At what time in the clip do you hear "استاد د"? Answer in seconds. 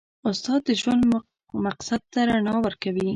0.29-0.69